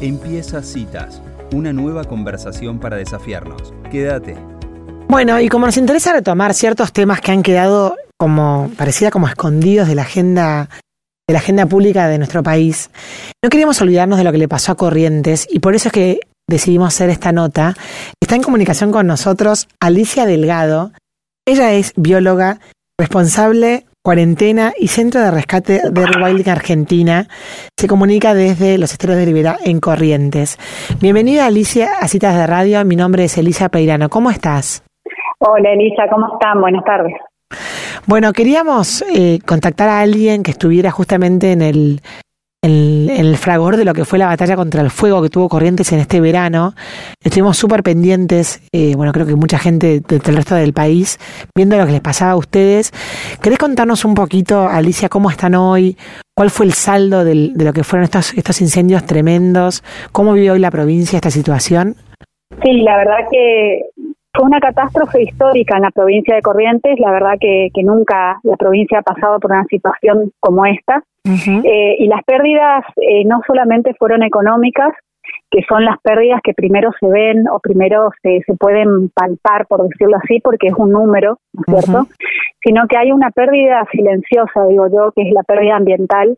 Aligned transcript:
Empieza 0.00 0.62
Citas, 0.62 1.20
una 1.52 1.74
nueva 1.74 2.04
conversación 2.04 2.80
para 2.80 2.96
desafiarnos. 2.96 3.74
Quédate. 3.90 4.34
Bueno, 5.08 5.38
y 5.38 5.50
como 5.50 5.66
nos 5.66 5.76
interesa 5.76 6.14
retomar 6.14 6.54
ciertos 6.54 6.94
temas 6.94 7.20
que 7.20 7.32
han 7.32 7.42
quedado 7.42 7.96
como 8.18 8.70
parecida 8.78 9.10
como 9.10 9.28
escondidos 9.28 9.88
de 9.88 9.94
la 9.94 10.02
agenda 10.02 10.70
de 11.28 11.34
la 11.34 11.40
agenda 11.40 11.66
pública 11.66 12.08
de 12.08 12.16
nuestro 12.16 12.42
país, 12.42 12.90
no 13.44 13.50
queríamos 13.50 13.80
olvidarnos 13.82 14.16
de 14.16 14.24
lo 14.24 14.32
que 14.32 14.38
le 14.38 14.48
pasó 14.48 14.72
a 14.72 14.76
Corrientes 14.76 15.46
y 15.50 15.58
por 15.58 15.74
eso 15.74 15.88
es 15.88 15.92
que 15.92 16.20
decidimos 16.48 16.88
hacer 16.88 17.10
esta 17.10 17.32
nota. 17.32 17.76
Está 18.22 18.36
en 18.36 18.42
comunicación 18.42 18.92
con 18.92 19.06
nosotros 19.06 19.68
Alicia 19.80 20.24
Delgado. 20.24 20.92
Ella 21.46 21.72
es 21.72 21.92
bióloga, 21.96 22.58
responsable 22.98 23.84
cuarentena 24.02 24.72
y 24.78 24.88
centro 24.88 25.20
de 25.20 25.30
rescate 25.30 25.80
de 25.90 26.06
Rewilding 26.06 26.48
Argentina. 26.48 27.26
Se 27.76 27.86
comunica 27.86 28.32
desde 28.32 28.78
los 28.78 28.92
esteros 28.92 29.16
de 29.16 29.26
Rivera 29.26 29.56
en 29.64 29.78
Corrientes. 29.80 30.58
Bienvenida 31.00 31.46
Alicia 31.46 31.90
a 32.00 32.08
Citas 32.08 32.34
de 32.36 32.46
Radio. 32.46 32.82
Mi 32.84 32.96
nombre 32.96 33.24
es 33.24 33.36
Elisa 33.36 33.68
Peirano. 33.68 34.08
¿Cómo 34.08 34.30
estás? 34.30 34.82
Hola 35.38 35.72
Elisa, 35.72 36.04
¿cómo 36.10 36.32
están? 36.32 36.60
Buenas 36.60 36.84
tardes. 36.84 37.14
Bueno, 38.06 38.32
queríamos 38.32 39.02
eh, 39.14 39.38
contactar 39.46 39.88
a 39.88 40.00
alguien 40.00 40.42
que 40.42 40.52
estuviera 40.52 40.90
justamente 40.90 41.52
en 41.52 41.60
el, 41.60 42.00
el, 42.62 43.36
fragor 43.36 43.76
de 43.76 43.84
lo 43.84 43.94
que 43.94 44.04
fue 44.04 44.18
la 44.18 44.26
batalla 44.26 44.56
contra 44.56 44.82
el 44.82 44.90
fuego 44.90 45.22
que 45.22 45.30
tuvo 45.30 45.48
Corrientes 45.48 45.92
en 45.92 46.00
este 46.00 46.20
verano. 46.20 46.74
Estuvimos 47.22 47.56
súper 47.56 47.82
pendientes, 47.82 48.62
eh, 48.72 48.94
bueno, 48.96 49.12
creo 49.12 49.26
que 49.26 49.34
mucha 49.34 49.58
gente 49.58 50.00
del 50.00 50.36
resto 50.36 50.54
del 50.54 50.72
país, 50.72 51.18
viendo 51.54 51.76
lo 51.76 51.86
que 51.86 51.92
les 51.92 52.00
pasaba 52.00 52.32
a 52.32 52.36
ustedes. 52.36 52.92
¿Querés 53.42 53.58
contarnos 53.58 54.04
un 54.04 54.14
poquito, 54.14 54.68
Alicia, 54.68 55.08
cómo 55.08 55.30
están 55.30 55.54
hoy? 55.54 55.96
¿Cuál 56.36 56.50
fue 56.50 56.66
el 56.66 56.72
saldo 56.72 57.24
de 57.24 57.52
lo 57.54 57.72
que 57.72 57.84
fueron 57.84 58.04
estos, 58.04 58.34
estos 58.34 58.60
incendios 58.60 59.04
tremendos? 59.04 59.82
¿Cómo 60.12 60.32
vive 60.32 60.50
hoy 60.50 60.58
la 60.58 60.70
provincia 60.70 61.16
esta 61.16 61.30
situación? 61.30 61.96
Sí, 62.62 62.72
la 62.82 62.96
verdad 62.96 63.18
que 63.30 63.82
fue 64.32 64.44
una 64.44 64.60
catástrofe 64.60 65.22
histórica 65.22 65.76
en 65.76 65.82
la 65.82 65.90
provincia 65.90 66.34
de 66.34 66.42
Corrientes. 66.42 66.98
La 66.98 67.10
verdad 67.10 67.34
que, 67.40 67.68
que 67.74 67.82
nunca 67.82 68.38
la 68.42 68.56
provincia 68.56 68.98
ha 68.98 69.02
pasado 69.02 69.40
por 69.40 69.50
una 69.50 69.64
situación 69.64 70.32
como 70.40 70.66
esta. 70.66 71.02
Eh, 71.24 71.96
y 71.98 72.06
las 72.06 72.24
pérdidas 72.24 72.84
eh, 72.96 73.24
no 73.26 73.40
solamente 73.46 73.94
fueron 73.94 74.22
económicas, 74.22 74.92
que 75.50 75.62
son 75.68 75.84
las 75.84 76.00
pérdidas 76.00 76.40
que 76.42 76.54
primero 76.54 76.90
se 76.98 77.06
ven 77.08 77.46
o 77.48 77.58
primero 77.60 78.10
se, 78.22 78.40
se 78.46 78.54
pueden 78.54 79.10
palpar, 79.10 79.66
por 79.66 79.86
decirlo 79.86 80.16
así, 80.16 80.40
porque 80.40 80.68
es 80.68 80.74
un 80.76 80.92
número, 80.92 81.38
¿no 81.52 81.76
es 81.76 81.84
cierto? 81.84 82.06
Sino 82.64 82.86
que 82.88 82.96
hay 82.96 83.12
una 83.12 83.30
pérdida 83.30 83.86
silenciosa, 83.90 84.66
digo 84.68 84.86
yo, 84.88 85.12
que 85.12 85.22
es 85.22 85.32
la 85.32 85.42
pérdida 85.42 85.76
ambiental, 85.76 86.36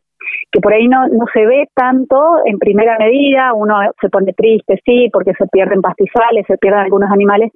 que 0.51 0.61
por 0.61 0.73
ahí 0.73 0.89
no, 0.89 1.09
no 1.09 1.25
se 1.33 1.45
ve 1.47 1.69
tanto 1.75 2.37
en 2.45 2.59
primera 2.59 2.97
medida, 2.98 3.53
uno 3.55 3.75
se 4.01 4.09
pone 4.09 4.33
triste, 4.33 4.81
sí, 4.84 5.09
porque 5.12 5.33
se 5.34 5.47
pierden 5.48 5.83
pastizales, 5.83 6.47
se 6.47 6.59
pierden 6.59 6.81
algunos 6.81 7.11
animales, 7.11 7.51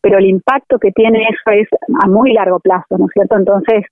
pero 0.00 0.18
el 0.18 0.26
impacto 0.26 0.78
que 0.78 0.92
tiene 0.92 1.22
eso 1.22 1.50
es 1.50 1.68
a 2.02 2.08
muy 2.08 2.32
largo 2.32 2.60
plazo, 2.60 2.98
¿no 2.98 3.06
es 3.06 3.12
cierto? 3.12 3.36
Entonces, 3.36 3.84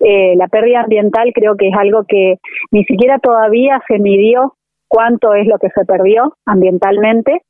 eh, 0.00 0.34
la 0.36 0.48
pérdida 0.48 0.82
ambiental 0.82 1.32
creo 1.34 1.56
que 1.56 1.68
es 1.68 1.74
algo 1.76 2.04
que 2.06 2.36
ni 2.70 2.84
siquiera 2.84 3.18
todavía 3.18 3.82
se 3.88 3.98
midió 3.98 4.54
cuánto 4.88 5.34
es 5.34 5.46
lo 5.46 5.58
que 5.58 5.70
se 5.70 5.84
perdió 5.84 6.34
ambientalmente 6.46 7.42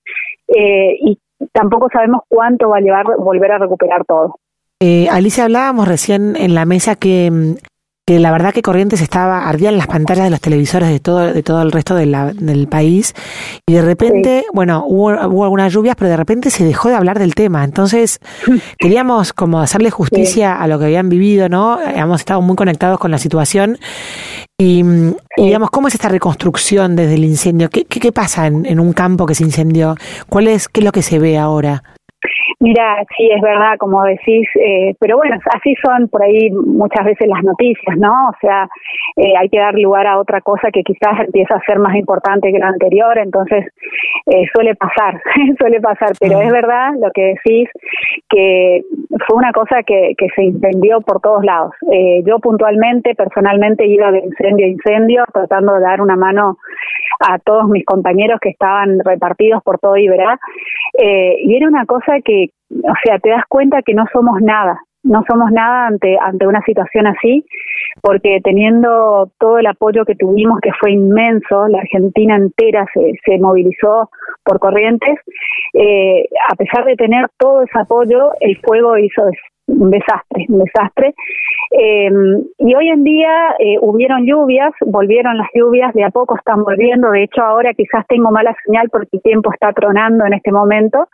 eh, 0.49 0.97
y 1.01 1.19
tampoco 1.53 1.89
sabemos 1.93 2.23
cuánto 2.29 2.71
va 2.71 2.79
a 2.79 2.81
llevar 2.81 3.05
volver 3.19 3.53
a 3.53 3.59
recuperar 3.59 4.05
todo. 4.05 4.37
Eh, 4.81 5.09
Alicia, 5.09 5.45
hablábamos 5.45 5.89
recién 5.89 6.37
en 6.37 6.55
la 6.55 6.67
mesa 6.67 6.97
que 6.97 7.31
mm, 7.31 7.55
que 8.09 8.21
la 8.21 8.31
verdad 8.31 8.55
que 8.55 8.63
Corrientes 8.63 9.01
estaba, 9.01 9.49
ardía 9.49 9.71
en 9.71 9.79
las 9.79 9.89
pantallas 9.89 10.25
de 10.27 10.31
los 10.31 10.41
televisores 10.41 10.91
de 10.91 11.01
todo, 11.01 11.33
de 11.33 11.43
todo 11.43 11.61
el 11.63 11.73
resto 11.73 11.97
de 11.97 12.07
la, 12.07 12.33
del 12.33 12.69
país, 12.69 13.15
y 13.67 13.73
de 13.73 13.83
repente, 13.83 14.45
bueno, 14.55 14.85
hubo, 14.87 15.09
hubo, 15.27 15.43
algunas 15.43 15.73
lluvias, 15.73 15.97
pero 15.97 16.11
de 16.11 16.17
repente 16.17 16.51
se 16.51 16.65
dejó 16.65 16.89
de 16.89 16.95
hablar 16.95 17.19
del 17.19 17.35
tema. 17.35 17.65
Entonces, 17.65 18.21
queríamos 18.79 19.33
como 19.33 19.61
hacerle 19.61 19.91
justicia 19.91 20.55
a 20.55 20.69
lo 20.69 20.79
que 20.79 20.85
habían 20.85 21.09
vivido, 21.09 21.49
¿no? 21.49 21.81
Hemos 21.81 22.21
estado 22.21 22.41
muy 22.43 22.55
conectados 22.55 23.01
con 23.01 23.11
la 23.11 23.19
situación. 23.19 23.77
Y, 24.57 24.85
digamos, 25.37 25.71
¿cómo 25.71 25.89
es 25.89 25.95
esta 25.95 26.09
reconstrucción 26.09 26.95
desde 26.95 27.15
el 27.15 27.25
incendio? 27.25 27.71
¿Qué, 27.71 27.87
qué, 27.87 27.99
qué 27.99 28.13
pasa 28.13 28.47
en, 28.47 28.67
en 28.67 28.79
un 28.79 28.93
campo 28.93 29.27
que 29.27 29.35
se 29.35 29.43
incendió? 29.43 29.97
¿Cuál 30.29 30.47
es, 30.47 30.69
qué 30.69 30.81
es 30.81 30.85
lo 30.85 30.93
que 30.93 31.03
se 31.03 31.19
ve 31.19 31.39
ahora? 31.39 31.83
Mira, 32.59 33.05
sí, 33.15 33.29
es 33.31 33.43
verdad, 33.43 33.77
como 33.79 34.03
decís, 34.05 34.49
eh, 34.55 34.95
pero 34.99 35.19
bueno, 35.19 35.37
así 35.55 35.75
son 35.85 36.09
por 36.09 36.23
ahí 36.23 36.51
muchas 36.51 37.05
veces 37.05 37.29
las 37.29 37.45
noticias, 37.45 37.99
¿no? 37.99 38.31
O 38.31 38.33
sea, 38.41 38.67
eh, 39.17 39.35
hay 39.39 39.51
que 39.51 39.59
dar 39.59 39.75
lugar 39.75 40.07
a 40.07 40.19
otra 40.19 40.41
cosa 40.41 40.71
que 40.73 40.83
quizás 40.83 41.21
empieza 41.21 41.55
a 41.55 41.65
ser 41.67 41.79
más 41.79 41.95
importante 41.97 42.51
que 42.51 42.59
la 42.59 42.69
anterior, 42.69 43.19
entonces 43.19 43.67
eh, 44.25 44.47
suele 44.55 44.75
pasar, 44.75 45.21
suele 45.59 45.83
pasar, 45.83 46.13
pero 46.19 46.41
es 46.41 46.51
verdad 46.51 46.93
lo 46.99 47.11
que 47.13 47.35
decís, 47.37 47.69
que 48.31 48.81
fue 49.27 49.37
una 49.37 49.53
cosa 49.53 49.83
que, 49.83 50.15
que 50.17 50.29
se 50.35 50.45
incendió 50.45 51.03
por 51.03 51.21
todos 51.21 51.45
lados. 51.45 51.73
Eh, 51.93 52.23
yo 52.25 52.39
puntualmente, 52.39 53.15
personalmente, 53.15 53.87
iba 53.87 54.11
de 54.11 54.21
incendio 54.21 54.67
a 54.67 54.71
incendio, 54.71 55.25
tratando 55.33 55.75
de 55.75 55.81
dar 55.81 56.01
una 56.01 56.17
mano 56.17 56.57
a 57.21 57.39
todos 57.39 57.69
mis 57.69 57.85
compañeros 57.85 58.41
que 58.41 58.51
estaban 58.51 58.99
repartidos 59.05 59.63
por 59.63 59.79
todo 59.79 59.97
Iberá, 59.97 60.39
eh, 60.99 61.37
y 61.41 61.57
era 61.57 61.69
una 61.69 61.87
cosa 61.87 62.21
que 62.25 62.51
o 62.85 62.95
sea, 63.05 63.19
te 63.19 63.31
das 63.31 63.45
cuenta 63.49 63.83
que 63.83 63.95
no 63.95 64.05
somos 64.13 64.41
nada, 64.41 64.81
no 65.03 65.23
somos 65.29 65.51
nada 65.53 65.87
ante, 65.87 66.19
ante 66.21 66.47
una 66.47 66.61
situación 66.63 67.07
así, 67.07 67.45
porque 68.03 68.41
teniendo 68.43 69.31
todo 69.39 69.59
el 69.59 69.67
apoyo 69.67 70.05
que 70.05 70.17
tuvimos, 70.17 70.61
que 70.61 70.73
fue 70.81 70.93
inmenso, 70.93 71.69
la 71.69 71.79
Argentina 71.79 72.37
entera 72.37 72.87
se, 72.93 73.13
se 73.25 73.39
movilizó 73.39 74.11
por 74.45 74.59
corrientes, 74.59 75.19
eh, 75.75 76.25
a 76.51 76.55
pesar 76.57 76.85
de 76.85 76.97
tener 76.97 77.29
todo 77.39 77.63
ese 77.63 77.79
apoyo, 77.79 78.33
el 78.41 78.57
fuego 78.59 78.99
hizo 78.99 79.23
un 79.67 79.91
desastre, 79.91 80.47
un 80.49 80.61
desastre. 80.61 81.15
Eh, 81.71 82.11
y 82.59 82.75
hoy 82.75 82.89
en 82.89 83.03
día 83.03 83.55
eh, 83.59 83.77
hubieron 83.81 84.25
lluvias, 84.25 84.73
volvieron 84.87 85.37
las 85.37 85.49
lluvias, 85.55 85.93
de 85.95 86.05
a 86.05 86.11
poco 86.11 86.37
están 86.37 86.63
volviendo, 86.63 87.11
de 87.11 87.25
hecho 87.25 87.43
ahora 87.43 87.75
quizás 87.75 88.07
tengo 88.07 88.31
mala 88.31 88.55
señal 88.65 88.89
porque 88.91 89.09
el 89.13 89.23
tiempo 89.23 89.53
está 89.53 89.73
tronando 89.73 90.25
en 90.25 90.35
este 90.35 90.53
momento. 90.53 91.09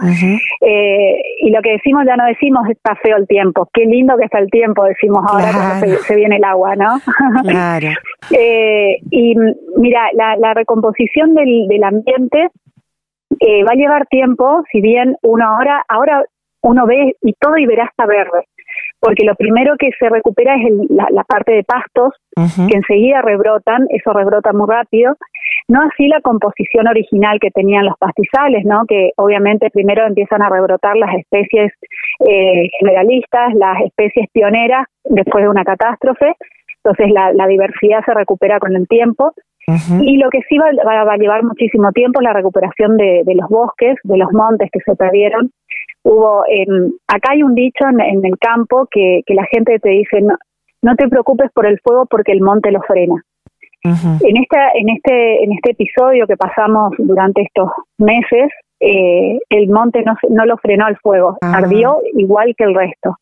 eh, 0.61 1.23
y 1.41 1.51
lo 1.51 1.63
que 1.63 1.73
decimos 1.73 2.05
ya 2.07 2.17
no 2.17 2.27
decimos 2.27 2.69
está 2.69 2.95
feo 2.97 3.17
el 3.17 3.27
tiempo, 3.27 3.69
qué 3.73 3.87
lindo 3.87 4.17
que 4.19 4.27
está 4.27 4.39
el 4.39 4.51
tiempo, 4.51 4.85
decimos 4.85 5.25
ahora 5.27 5.51
claro. 5.51 5.81
se, 5.81 5.97
se, 5.99 6.17
viene 6.17 6.37
el 6.37 6.45
agua, 6.45 6.77
¿no? 6.77 6.99
Claro. 7.43 7.89
eh, 8.39 8.99
y 9.11 9.35
mira, 9.77 10.09
la, 10.13 10.37
la 10.37 10.55
recomposición 10.55 11.35
del, 11.35 11.67
del 11.69 11.85
ambiente 11.85 12.51
eh, 13.41 13.65
va 13.65 13.73
a 13.73 13.77
llevar 13.77 14.07
tiempo, 14.07 14.63
si 14.71 14.81
bien 14.81 15.17
uno 15.23 15.45
ahora, 15.47 15.85
ahora 15.89 16.25
uno 16.63 16.87
ve 16.87 17.17
y 17.21 17.33
todo 17.35 17.57
y 17.57 17.67
verá 17.67 17.85
hasta 17.85 18.07
verde, 18.07 18.47
porque 19.01 19.25
lo 19.25 19.35
primero 19.35 19.75
que 19.79 19.91
se 19.99 20.09
recupera 20.09 20.55
es 20.57 20.67
el, 20.67 20.97
la, 20.97 21.07
la, 21.11 21.25
parte 21.25 21.53
de 21.53 21.65
pastos, 21.65 22.15
uh 22.37 22.43
-huh. 22.43 22.69
que 22.69 22.77
enseguida 22.77 23.23
rebrotan, 23.23 23.87
eso 23.91 24.13
rebrota 24.13 24.53
muy 24.53 24.69
rápido, 24.69 25.17
no 25.69 25.83
así 25.83 26.07
la 26.07 26.21
composición 26.21 26.87
original 26.87 27.39
que 27.41 27.51
tenían 27.51 27.85
los 27.87 27.99
pastizales, 27.99 28.65
¿no? 28.65 28.85
que 28.87 29.11
obviamente 29.17 29.71
primero 29.71 30.07
empiezan 30.07 30.43
a 30.43 30.49
rebrotar 30.49 30.97
las 30.97 31.15
especies 31.17 31.73
eh, 32.29 32.69
generalistas, 32.79 33.55
las 33.55 33.83
especies 33.83 34.29
pioneras 34.33 34.87
después 35.05 35.45
de 35.45 35.51
una 35.51 35.65
catástrofe, 35.65 36.35
entonces 36.85 37.13
la, 37.13 37.33
la 37.33 37.47
diversidad 37.47 38.05
se 38.05 38.15
recupera 38.15 38.59
con 38.59 38.75
el 38.75 38.89
tiempo, 38.89 39.33
Uh 39.69 39.75
-huh. 39.75 40.03
Y 40.05 40.17
lo 40.17 40.29
que 40.31 40.41
sí 40.49 40.59
va, 40.59 40.71
va, 40.85 41.05
va, 41.05 41.15
a 41.15 41.17
llevar 41.17 41.45
muchísimo 41.45 41.93
tiempo 41.93 42.21
es 42.21 42.25
la 42.25 42.33
recuperación 42.33 42.97
de, 42.97 43.23
de, 43.25 43.35
los 43.35 43.49
bosques, 43.49 43.97
de 44.03 44.17
los 44.17 44.33
montes 44.33 44.69
que 44.73 44.81
se 44.81 44.97
perdieron. 44.97 45.51
Hubo, 46.03 46.45
eh, 46.49 46.67
acá 47.07 47.33
hay 47.33 47.43
un 47.43 47.55
dicho 47.55 47.85
en, 47.89 48.01
en 48.01 48.25
el 48.25 48.39
campo 48.39 48.89
que, 48.91 49.21
que, 49.25 49.35
la 49.35 49.47
gente 49.53 49.79
te 49.79 49.91
dice, 49.91 50.21
no, 50.21 50.37
no 50.83 50.97
te 50.97 51.09
preocupes 51.09 51.51
por 51.53 51.67
el 51.67 51.79
fuego 51.81 52.07
porque 52.07 52.33
el 52.33 52.41
monte 52.41 52.73
lo 52.73 52.83
frena. 52.83 53.15
Uh 53.85 53.91
-huh. 53.91 54.19
En, 54.29 54.37
esta, 54.37 54.71
en, 54.75 54.89
este, 54.89 55.45
en 55.45 55.53
este 55.53 55.71
episodio 55.73 56.27
que 56.27 56.37
pasamos 56.37 56.93
durante 56.99 57.43
estos 57.43 57.71
meses, 57.99 58.51
eh, 58.81 59.39
el 59.49 59.69
monte 59.69 60.03
no, 60.03 60.15
no 60.29 60.45
lo 60.45 60.57
frenó 60.57 60.89
el 60.89 60.97
fuego, 60.97 61.39
uh 61.41 61.47
-huh. 61.47 61.57
ardió 61.57 62.01
igual 62.17 62.55
que 62.57 62.65
el 62.65 62.75
resto. 62.75 63.17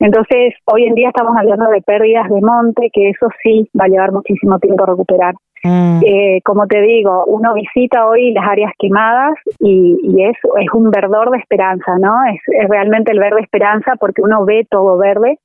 Entonces, 0.00 0.54
hoy 0.66 0.84
en 0.84 0.94
día 0.94 1.08
estamos 1.08 1.36
hablando 1.36 1.68
de 1.70 1.82
pérdidas 1.82 2.28
de 2.28 2.40
monte, 2.40 2.88
que 2.92 3.10
eso 3.10 3.28
sí 3.42 3.68
va 3.78 3.86
a 3.86 3.88
llevar 3.88 4.12
muchísimo 4.12 4.58
tiempo 4.60 4.84
a 4.84 4.86
recuperar. 4.86 5.34
Mm. 5.64 6.00
Eh, 6.04 6.40
como 6.44 6.66
te 6.66 6.80
digo, 6.80 7.24
uno 7.26 7.54
visita 7.54 8.06
hoy 8.06 8.32
las 8.32 8.46
áreas 8.46 8.72
quemadas 8.78 9.34
y, 9.58 9.96
y 10.02 10.22
es, 10.24 10.36
es 10.60 10.72
un 10.72 10.90
verdor 10.90 11.30
de 11.30 11.38
esperanza, 11.38 11.96
¿no? 11.98 12.14
Es, 12.32 12.40
es, 12.46 12.68
realmente 12.68 13.12
el 13.12 13.18
verde 13.18 13.40
esperanza 13.40 13.94
porque 13.98 14.22
uno 14.22 14.44
ve 14.44 14.66
todo 14.70 14.96
verde. 14.98 15.38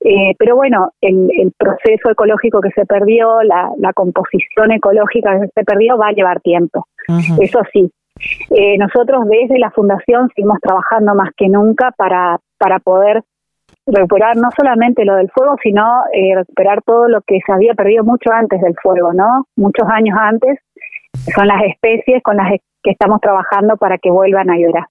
Eh, 0.00 0.34
pero 0.38 0.56
bueno, 0.56 0.90
el, 1.00 1.30
el, 1.38 1.52
proceso 1.56 2.10
ecológico 2.10 2.60
que 2.60 2.70
se 2.70 2.84
perdió, 2.84 3.42
la, 3.42 3.70
la, 3.78 3.92
composición 3.94 4.72
ecológica 4.72 5.40
que 5.40 5.48
se 5.54 5.64
perdió 5.64 5.96
va 5.96 6.08
a 6.08 6.12
llevar 6.12 6.40
tiempo. 6.40 6.86
Uh 7.08 7.12
-huh. 7.12 7.42
Eso 7.42 7.60
sí. 7.72 7.90
Eh, 8.50 8.76
nosotros 8.78 9.24
desde 9.28 9.58
la 9.58 9.70
Fundación 9.70 10.28
seguimos 10.34 10.58
trabajando 10.60 11.14
más 11.14 11.30
que 11.36 11.48
nunca 11.48 11.90
para, 11.96 12.38
para 12.58 12.78
poder 12.80 13.22
recuperar 13.86 14.36
no 14.36 14.48
solamente 14.56 15.04
lo 15.04 15.16
del 15.16 15.30
fuego, 15.30 15.56
sino 15.62 16.04
eh, 16.12 16.34
recuperar 16.34 16.82
todo 16.82 17.08
lo 17.08 17.20
que 17.22 17.38
se 17.44 17.52
había 17.52 17.74
perdido 17.74 18.04
mucho 18.04 18.32
antes 18.32 18.60
del 18.60 18.74
fuego, 18.82 19.12
¿no? 19.12 19.46
Muchos 19.56 19.86
años 19.88 20.16
antes, 20.18 20.58
son 21.34 21.46
las 21.46 21.62
especies 21.64 22.22
con 22.22 22.36
las 22.36 22.50
que 22.82 22.90
estamos 22.90 23.20
trabajando 23.20 23.76
para 23.76 23.98
que 23.98 24.10
vuelvan 24.10 24.50
a 24.50 24.56
llorar. 24.56 24.86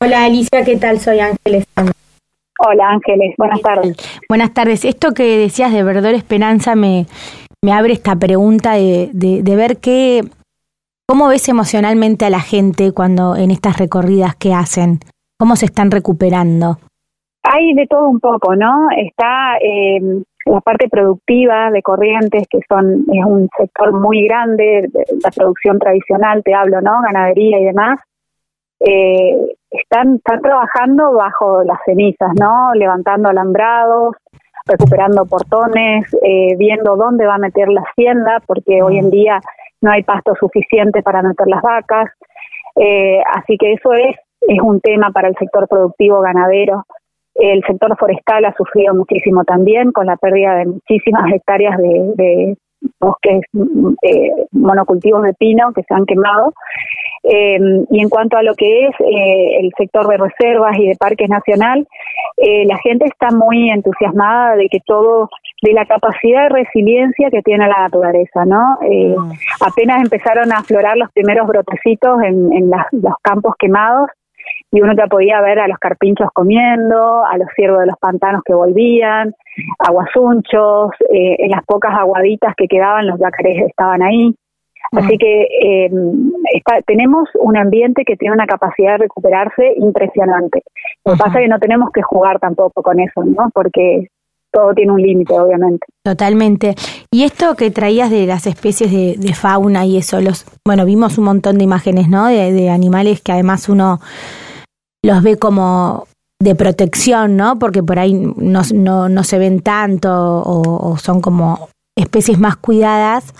Hola 0.00 0.24
Alicia, 0.24 0.64
¿qué 0.64 0.76
tal? 0.76 0.98
Soy 0.98 1.20
Ángeles. 1.20 1.66
Hola 2.58 2.90
Ángeles, 2.90 3.34
buenas 3.36 3.60
tardes. 3.60 3.96
Buenas 4.28 4.52
tardes. 4.52 4.84
Esto 4.84 5.12
que 5.12 5.38
decías 5.38 5.72
de 5.72 5.82
Verdor 5.82 6.14
Esperanza 6.14 6.74
me, 6.74 7.06
me 7.62 7.72
abre 7.72 7.92
esta 7.92 8.16
pregunta 8.16 8.72
de, 8.72 9.10
de, 9.12 9.56
ver 9.56 9.78
qué, 9.78 10.22
cómo 11.06 11.28
ves 11.28 11.48
emocionalmente 11.48 12.24
a 12.24 12.30
la 12.30 12.40
gente 12.40 12.92
cuando 12.92 13.36
en 13.36 13.50
estas 13.50 13.78
recorridas 13.78 14.34
que 14.36 14.54
hacen, 14.54 15.00
cómo 15.38 15.56
se 15.56 15.66
están 15.66 15.90
recuperando. 15.90 16.78
Hay 17.42 17.74
de 17.74 17.86
todo 17.86 18.08
un 18.08 18.20
poco, 18.20 18.56
¿no? 18.56 18.88
Está 18.96 19.56
eh, 19.60 20.00
la 20.46 20.60
parte 20.60 20.88
productiva 20.88 21.70
de 21.70 21.82
Corrientes, 21.82 22.46
que 22.48 22.60
son 22.68 23.04
es 23.12 23.24
un 23.24 23.48
sector 23.56 23.92
muy 23.92 24.26
grande, 24.26 24.88
la 25.22 25.30
producción 25.30 25.78
tradicional, 25.78 26.42
te 26.44 26.54
hablo, 26.54 26.80
¿no? 26.80 27.02
Ganadería 27.02 27.60
y 27.60 27.64
demás. 27.64 28.00
Eh, 28.80 29.34
están, 29.70 30.16
están 30.16 30.42
trabajando 30.42 31.12
bajo 31.12 31.62
las 31.64 31.78
cenizas, 31.84 32.30
¿no? 32.38 32.74
Levantando 32.74 33.28
alambrados, 33.28 34.16
recuperando 34.66 35.26
portones, 35.26 36.06
eh, 36.22 36.56
viendo 36.56 36.96
dónde 36.96 37.26
va 37.26 37.36
a 37.36 37.38
meter 37.38 37.68
la 37.68 37.82
hacienda, 37.82 38.40
porque 38.46 38.82
hoy 38.82 38.98
en 38.98 39.10
día 39.10 39.40
no 39.80 39.90
hay 39.90 40.02
pasto 40.02 40.34
suficiente 40.38 41.02
para 41.02 41.22
meter 41.22 41.46
las 41.46 41.62
vacas. 41.62 42.10
Eh, 42.76 43.22
así 43.34 43.56
que 43.56 43.72
eso 43.72 43.92
es, 43.94 44.16
es 44.48 44.60
un 44.62 44.80
tema 44.80 45.10
para 45.10 45.28
el 45.28 45.34
sector 45.36 45.68
productivo 45.68 46.20
ganadero. 46.20 46.84
El 47.34 47.62
sector 47.66 47.96
forestal 47.98 48.44
ha 48.46 48.54
sufrido 48.54 48.94
muchísimo 48.94 49.44
también 49.44 49.92
con 49.92 50.06
la 50.06 50.16
pérdida 50.16 50.56
de 50.56 50.66
muchísimas 50.66 51.30
hectáreas 51.32 51.76
de, 51.78 52.56
bosques, 53.00 53.40
eh, 54.02 54.30
monocultivos 54.52 55.22
de 55.22 55.34
pino 55.34 55.72
que 55.74 55.82
se 55.82 55.94
han 55.94 56.06
quemado. 56.06 56.52
Eh, 57.24 57.58
y 57.90 58.00
en 58.00 58.08
cuanto 58.08 58.36
a 58.36 58.42
lo 58.42 58.54
que 58.54 58.86
es 58.86 58.94
eh, 59.00 59.58
el 59.60 59.72
sector 59.76 60.06
de 60.06 60.16
reservas 60.16 60.78
y 60.78 60.88
de 60.88 60.96
parques 60.96 61.28
nacional, 61.28 61.86
la 62.38 62.76
gente 62.78 63.06
está 63.06 63.34
muy 63.34 63.70
entusiasmada 63.70 64.56
de 64.56 64.68
que 64.68 64.80
todo, 64.84 65.30
de 65.62 65.72
la 65.72 65.86
capacidad 65.86 66.42
de 66.44 66.64
resiliencia 66.64 67.30
que 67.30 67.40
tiene 67.40 67.66
la 67.66 67.78
naturaleza, 67.78 68.44
¿no? 68.44 68.76
Mm. 68.82 69.32
Apenas 69.66 70.02
empezaron 70.02 70.52
a 70.52 70.58
aflorar 70.58 70.98
los 70.98 71.10
primeros 71.12 71.46
brotecitos 71.46 72.22
en, 72.22 72.52
en 72.52 72.70
los 72.70 73.14
campos 73.22 73.54
quemados 73.58 74.10
y 74.72 74.80
uno 74.80 74.92
ya 74.96 75.06
podía 75.06 75.40
ver 75.40 75.58
a 75.58 75.68
los 75.68 75.78
carpinchos 75.78 76.28
comiendo, 76.32 77.24
a 77.24 77.38
los 77.38 77.48
ciervos 77.54 77.80
de 77.80 77.86
los 77.86 77.98
pantanos 77.98 78.42
que 78.44 78.54
volvían, 78.54 79.32
aguasunchos, 79.78 80.90
eh, 81.12 81.36
en 81.38 81.50
las 81.50 81.64
pocas 81.64 81.94
aguaditas 81.94 82.54
que 82.56 82.68
quedaban 82.68 83.06
los 83.06 83.18
yacarés 83.18 83.68
estaban 83.68 84.02
ahí. 84.02 84.34
Así 84.92 85.18
que 85.18 85.48
eh, 85.62 85.90
tenemos 86.86 87.28
un 87.40 87.56
ambiente 87.56 88.04
que 88.04 88.16
tiene 88.16 88.34
una 88.34 88.46
capacidad 88.46 88.92
de 88.92 88.98
recuperarse 88.98 89.74
impresionante. 89.76 90.62
Lo 91.04 91.12
que 91.12 91.18
pasa 91.18 91.38
es 91.38 91.44
que 91.44 91.48
no 91.48 91.58
tenemos 91.58 91.90
que 91.92 92.02
jugar 92.02 92.38
tampoco 92.38 92.82
con 92.82 93.00
eso, 93.00 93.24
¿no? 93.24 93.50
Porque 93.52 94.08
todo 94.52 94.72
tiene 94.74 94.92
un 94.92 95.02
límite, 95.02 95.38
obviamente. 95.38 95.86
Totalmente. 96.02 96.74
Y 97.10 97.24
esto 97.24 97.54
que 97.56 97.70
traías 97.70 98.10
de 98.10 98.26
las 98.26 98.46
especies 98.46 98.90
de, 98.90 99.34
fauna 99.34 99.84
y 99.84 99.98
eso, 99.98 100.20
los, 100.20 100.46
bueno, 100.64 100.86
vimos 100.86 101.18
un 101.18 101.24
montón 101.24 101.58
de 101.58 101.64
imágenes, 101.64 102.08
¿no? 102.08 102.26
De, 102.26 102.70
animales 102.70 103.20
que 103.20 103.32
además 103.32 103.68
uno 103.68 104.00
los 105.06 105.22
ve 105.22 105.36
como 105.36 106.04
de 106.40 106.54
protección, 106.54 107.36
¿no? 107.36 107.58
Porque 107.58 107.82
por 107.82 107.98
ahí 107.98 108.12
no, 108.14 108.62
no, 109.08 109.22
se 109.22 109.38
ven 109.38 109.60
tanto 109.60 110.10
o, 110.10 110.96
son 110.98 111.20
como 111.20 111.68
especies 111.96 112.38
más 112.38 112.56
cuidadas. 112.56 113.32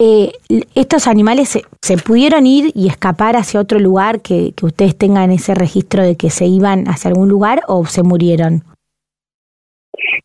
Eh, 0.00 0.32
¿Estos 0.74 1.08
animales 1.08 1.48
se, 1.48 1.62
se, 1.82 1.96
pudieron 1.96 2.46
ir 2.46 2.70
y 2.74 2.88
escapar 2.88 3.36
hacia 3.36 3.60
otro 3.60 3.78
lugar 3.78 4.20
que, 4.20 4.52
que 4.56 4.66
ustedes 4.66 4.96
tengan 4.96 5.32
ese 5.32 5.54
registro 5.54 6.02
de 6.02 6.16
que 6.16 6.30
se 6.30 6.46
iban 6.46 6.86
hacia 6.86 7.10
algún 7.10 7.28
lugar 7.28 7.62
o 7.66 7.84
se 7.86 8.02
murieron? 8.02 8.62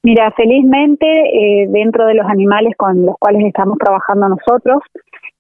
Mira, 0.04 0.31
felizmente 0.31 1.06
eh, 1.08 1.68
dentro 1.70 2.06
de 2.06 2.16
los 2.16 2.25
animales 2.28 2.74
con 2.78 3.06
los 3.06 3.16
cuales 3.18 3.46
estamos 3.46 3.78
trabajando 3.78 4.30
nosotros, 4.30 4.81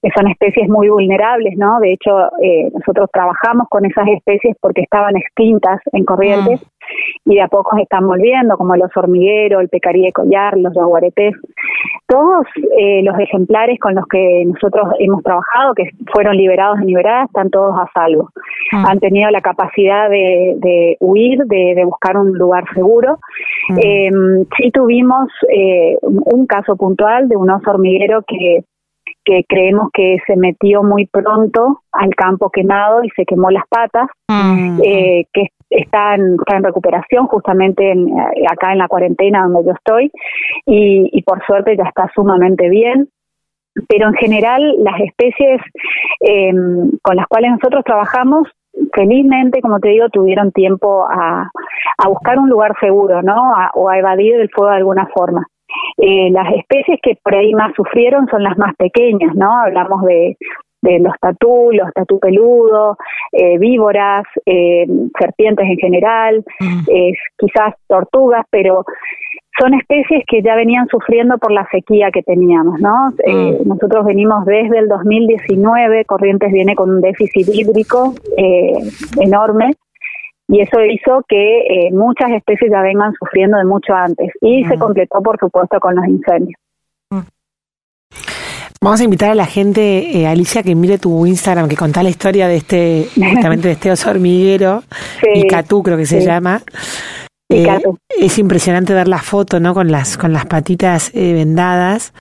que 0.03 0.09
son 0.13 0.27
especies 0.27 0.67
muy 0.67 0.89
vulnerables, 0.89 1.57
¿no? 1.57 1.79
De 1.79 1.93
hecho, 1.93 2.11
eh, 2.41 2.69
nosotros 2.73 3.09
trabajamos 3.13 3.69
con 3.69 3.85
esas 3.85 4.05
especies 4.09 4.57
porque 4.59 4.81
estaban 4.81 5.15
extintas 5.15 5.79
en 5.93 6.03
corrientes 6.03 6.61
mm. 6.61 7.31
y 7.31 7.35
de 7.35 7.41
a 7.41 7.47
poco 7.47 7.77
se 7.77 7.83
están 7.83 8.05
volviendo, 8.05 8.57
como 8.57 8.75
el 8.75 8.81
oso 8.81 8.99
hormiguero, 8.99 9.61
el 9.61 9.69
pecarí 9.69 10.01
de 10.01 10.11
collar, 10.11 10.57
los 10.57 10.73
jaguaretés. 10.73 11.33
Todos 12.05 12.45
eh, 12.77 13.01
los 13.03 13.17
ejemplares 13.17 13.79
con 13.79 13.95
los 13.95 14.05
que 14.07 14.43
nosotros 14.45 14.89
hemos 14.99 15.23
trabajado, 15.23 15.73
que 15.73 15.85
fueron 16.11 16.35
liberados 16.35 16.81
y 16.81 16.87
liberadas, 16.87 17.27
están 17.27 17.49
todos 17.49 17.73
a 17.79 17.89
salvo. 17.93 18.29
Mm. 18.73 18.85
Han 18.85 18.99
tenido 18.99 19.31
la 19.31 19.39
capacidad 19.39 20.09
de, 20.09 20.97
huir, 20.99 21.45
de, 21.45 21.81
buscar 21.85 22.17
un 22.17 22.37
lugar 22.37 22.65
seguro. 22.73 23.19
Mm. 23.69 23.77
Em, 23.81 24.45
sí 24.57 24.69
tuvimos 24.69 25.29
eh, 25.47 25.97
un 26.01 26.45
caso 26.45 26.75
puntual 26.75 27.29
de 27.29 27.37
un 27.37 27.49
oso 27.49 27.71
hormiguero 27.71 28.21
que 28.27 28.65
que 29.23 29.43
creemos 29.47 29.89
que 29.93 30.17
se 30.27 30.35
metió 30.35 30.83
muy 30.83 31.07
pronto 31.07 31.81
al 31.91 32.09
campo 32.15 32.49
quemado 32.49 33.03
y 33.03 33.09
se 33.11 33.25
quemó 33.25 33.49
las 33.51 33.67
patas, 33.67 34.07
mm. 34.27 34.79
eh, 34.83 35.25
que 35.33 35.47
está 35.69 36.15
en, 36.15 36.37
en 36.47 36.63
recuperación 36.63 37.27
justamente 37.27 37.91
en, 37.91 38.09
eh, 38.09 38.45
acá 38.49 38.71
en 38.71 38.79
la 38.79 38.87
cuarentena 38.87 39.43
donde 39.43 39.65
yo 39.65 39.73
estoy 39.73 40.11
y, 40.65 41.21
por 41.23 41.43
suerte 41.45 41.77
ya 41.77 41.85
está 41.85 42.09
sumamente 42.13 42.69
bien. 42.69 43.09
Pero 43.87 44.07
en 44.07 44.13
general 44.13 44.75
las 44.83 44.99
especies 45.01 45.59
em, 46.19 46.91
con 47.01 47.15
las 47.15 47.25
cuales 47.25 47.51
nosotros 47.51 47.83
trabajamos 47.83 48.47
felizmente, 48.93 49.61
como 49.61 49.79
te 49.79 49.89
digo, 49.89 50.09
tuvieron 50.09 50.51
tiempo 50.51 51.07
a, 51.09 51.49
a 51.97 52.07
buscar 52.07 52.37
un 52.37 52.49
lugar 52.49 52.75
seguro, 52.79 53.23
¿no? 53.23 53.51
o 53.73 53.89
a 53.89 53.97
evadir 53.97 54.35
el 54.35 54.49
fuego 54.49 54.69
de 54.69 54.77
alguna 54.77 55.07
forma. 55.07 55.47
Eh, 55.97 56.29
las 56.31 56.53
especies 56.55 56.99
que 57.01 57.17
por 57.23 57.35
ahí 57.35 57.53
más 57.53 57.73
sufrieron 57.75 58.27
son 58.27 58.43
las 58.43 58.57
más 58.57 58.75
pequeñas, 58.75 59.35
¿no? 59.35 59.59
Hablamos 59.59 60.03
de, 60.03 60.37
de 60.81 60.99
los 60.99 61.13
tatú, 61.19 61.71
los 61.71 61.91
tatú 61.93 62.19
peludos, 62.19 62.97
eh, 63.31 63.57
víboras, 63.57 64.23
eh, 64.45 64.85
serpientes 65.19 65.65
en 65.65 65.77
general, 65.77 66.43
mm. 66.59 66.83
quizás 67.37 67.75
tortugas, 67.87 68.45
pero 68.49 68.83
son 69.59 69.75
especies 69.75 70.23
que 70.27 70.41
ya 70.41 70.55
venían 70.55 70.87
sufriendo 70.87 71.37
por 71.37 71.51
la 71.51 71.67
sequía 71.71 72.09
que 72.11 72.23
teníamos, 72.23 72.79
¿no? 72.79 73.11
Mm. 73.25 73.67
nosotros 73.67 74.05
venimos 74.05 74.45
desde 74.45 74.79
el 74.79 74.87
2019, 74.87 76.05
Corrientes 76.05 76.51
viene 76.51 76.75
con 76.75 76.89
un 76.89 77.01
déficit 77.01 77.47
hídrico 77.53 78.13
enorme 79.21 79.73
y 80.53 80.61
eso 80.61 80.79
hizo 80.85 81.25
que 81.27 81.61
eh, 81.61 81.91
muchas 81.91 82.29
especies 82.29 82.69
ya 82.71 82.81
vengan 82.81 83.11
sufriendo 83.13 83.57
de 83.57 83.65
mucho 83.65 83.91
antes 83.95 84.29
y 84.39 84.63
se 84.65 84.77
completó 84.77 85.19
por 85.23 85.39
supuesto 85.39 85.79
con 85.79 85.95
los 85.95 86.05
incendios. 86.05 86.59
Vamos 88.79 89.01
a 89.01 89.03
invitar 89.03 89.31
a 89.31 89.35
la 89.35 89.47
gente, 89.47 90.15
eh, 90.15 90.27
Alicia, 90.27 90.61
que 90.61 90.75
mire 90.75 90.99
tu 90.99 91.25
Instagram, 91.25 91.67
que 91.67 91.75
contá 91.75 92.03
la 92.03 92.09
historia 92.09 92.47
de 92.47 92.57
este, 92.57 93.07
justamente 93.15 93.67
de 93.67 93.73
este 93.73 93.89
oso 93.89 94.11
hormiguero, 94.11 94.83
y 95.33 95.47
Catú 95.47 95.81
creo 95.81 95.97
que 95.97 96.05
se 96.05 96.21
llama. 96.21 96.61
Eh, 97.49 97.65
es 98.19 98.37
impresionante 98.37 98.93
ver 98.93 99.07
la 99.07 99.19
foto, 99.19 99.59
¿no? 99.59 99.73
Con 99.73 99.91
las, 99.91 100.17
con 100.17 100.33
las 100.33 100.45
patitas 100.45 101.11
vendadas. 101.13 102.13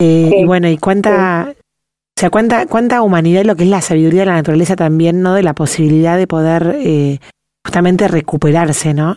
Y 0.00 0.44
bueno, 0.46 0.68
y 0.68 0.78
cuánta, 0.78 1.48
o 1.50 2.20
sea, 2.20 2.30
cuánta, 2.30 2.66
cuánta 2.66 3.02
humanidad 3.02 3.42
y 3.42 3.44
lo 3.44 3.54
que 3.54 3.64
es 3.64 3.70
la 3.70 3.82
sabiduría 3.82 4.20
de 4.20 4.26
la 4.26 4.34
naturaleza 4.34 4.74
también, 4.74 5.20
¿no? 5.22 5.34
De 5.34 5.44
la 5.44 5.54
posibilidad 5.54 6.16
de 6.16 6.26
poder 6.26 6.76
justamente 7.64 8.08
recuperarse, 8.08 8.94
¿no? 8.94 9.14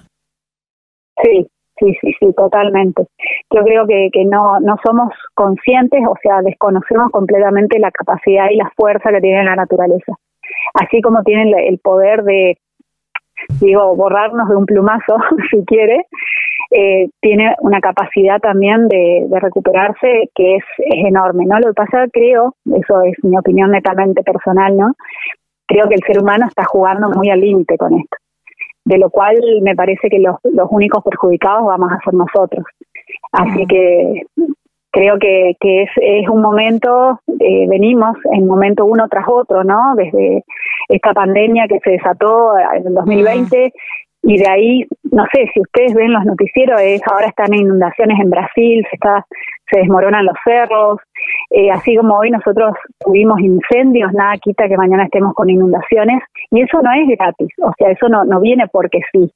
Sí, 1.24 1.48
sí, 1.80 1.94
sí, 2.02 2.14
sí, 2.20 2.34
totalmente. 2.36 3.06
Yo 3.54 3.64
creo 3.64 3.88
que, 3.88 4.10
que 4.12 4.25
no, 4.25 4.60
no 4.60 4.75
somos 4.84 5.14
conscientes, 5.34 6.02
o 6.08 6.16
sea, 6.22 6.42
desconocemos 6.42 7.12
completamente 7.12 7.80
la 7.80 7.92
capacidad 7.92 8.50
y 8.52 8.58
la 8.58 8.72
fuerza 8.75 9.10
que 9.12 9.22
tiene 9.22 9.44
la 9.44 9.56
naturaleza. 9.56 10.14
Así 10.74 11.02
como 11.02 11.24
tienen 11.24 11.58
el 11.58 11.80
poder 11.80 12.24
de, 12.24 12.58
digo, 13.60 13.96
borrarnos 13.96 14.50
de 14.50 14.56
un 14.56 14.66
plumazo, 14.66 15.18
si 15.52 15.64
quiere, 15.66 16.06
eh, 16.72 17.10
tiene 17.22 17.56
una 17.62 17.80
capacidad 17.80 18.40
también 18.40 18.88
de, 18.88 19.25
de 19.28 19.40
recuperarse 19.40 20.30
que 20.36 20.56
es, 20.58 20.64
es 20.78 21.06
enorme, 21.06 21.46
¿no? 21.46 21.60
Lo 21.60 21.68
que 21.68 21.74
pasa, 21.74 22.06
creo, 22.12 22.56
eso 22.66 23.02
es 23.04 23.24
mi 23.24 23.38
opinión 23.38 23.72
netamente 23.72 24.24
personal, 24.24 24.75
¿no? 24.75 24.94
Creo 25.68 25.88
que 25.88 25.96
el 25.96 26.04
ser 26.06 26.22
humano 26.22 26.46
está 26.48 26.64
jugando 26.66 27.10
muy 27.10 27.30
al 27.30 27.42
límite 27.42 27.78
con 27.78 27.96
esto 27.96 28.18
de 28.86 28.98
lo 28.98 29.10
cual 29.10 29.36
me 29.62 29.75
parece 29.75 30.10
que 30.10 30.20
los, 30.20 30.38
los 30.44 30.68
únicos 30.72 31.04
perjudicados 31.04 31.65
vamos 31.65 31.92
a 31.92 32.00
ser 32.04 32.13
nosotros. 32.13 32.65
Así 33.32 33.65
que 33.65 34.24
creo 34.92 35.18
que, 35.20 35.56
que 35.60 35.84
es, 35.84 35.89
es 35.98 36.30
un 36.30 36.42
momento, 36.42 37.20
eh, 37.39 37.68
venimos 37.68 38.15
en 38.32 38.48
momento 38.48 38.86
uno 38.86 39.08
tras 39.10 39.25
otro, 39.27 39.63
¿no? 39.63 39.94
Desde 39.96 40.44
esta 40.88 41.13
pandemia 41.13 41.68
que 41.68 41.80
se 41.80 41.92
desató 41.92 42.54
en 42.58 42.88
el 42.88 42.94
2020 42.94 43.74
y 44.24 44.38
de 44.38 44.48
ahí, 44.48 44.88
no 45.15 45.24
sé, 45.34 45.50
si 45.53 45.62
ustedes 45.62 45.93
ven 45.93 46.12
los 46.12 46.25
noticieros, 46.25 46.81
es 46.81 47.01
ahora 47.10 47.27
están 47.27 47.53
inundaciones 47.53 48.19
en 48.19 48.29
Brasil, 48.29 48.86
se 48.89 48.95
está 48.95 49.25
se 49.72 49.79
desmoronan 49.79 50.25
los 50.25 50.36
cerros, 50.43 51.00
eh, 51.50 51.72
así 51.72 51.95
como 51.95 52.17
hoy 52.19 52.29
nosotros 52.29 52.75
tuvimos 53.00 53.39
incendios, 53.39 54.12
nada 54.13 54.36
quita 54.38 54.67
que 54.67 54.77
mañana 54.77 55.05
estemos 55.05 55.34
con 55.34 55.50
inundaciones, 55.50 56.22
y 56.51 56.62
eso 56.62 56.81
no 56.84 56.91
es 56.91 57.17
gratis, 57.17 57.48
o 57.63 57.72
sea, 57.77 57.89
eso 57.91 58.10
no, 58.10 58.25
no 58.25 58.39
viene 58.41 58.67
porque 58.67 59.00
sí. 59.12 59.31